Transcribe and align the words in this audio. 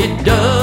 It 0.00 0.24
does. 0.24 0.57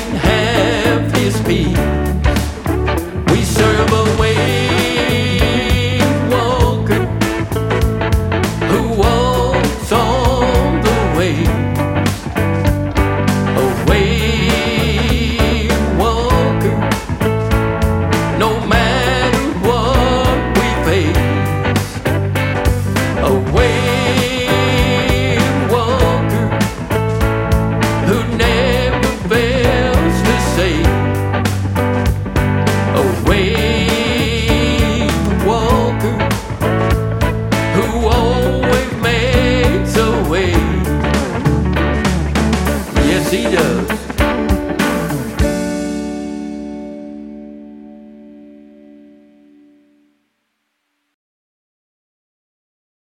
in 0.00 0.16
hand. 0.16 0.49